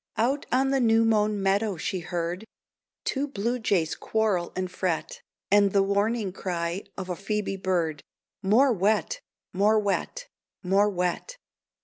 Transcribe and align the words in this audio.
Out 0.17 0.47
on 0.51 0.71
the 0.71 0.79
new 0.79 1.05
mown 1.05 1.39
meadow 1.43 1.77
she 1.77 1.99
heard 1.99 2.43
Two 3.05 3.27
blue 3.27 3.59
jays 3.59 3.93
quarrel 3.93 4.51
and 4.55 4.71
fret, 4.71 5.21
And 5.51 5.73
the 5.73 5.83
warning 5.83 6.31
cry 6.33 6.85
of 6.97 7.07
a 7.07 7.15
Phoebe 7.15 7.55
bird 7.57 8.01
"More 8.41 8.73
wet, 8.73 9.21
more 9.53 9.77
wet, 9.79 10.25
more 10.63 10.89
wet." 10.89 11.37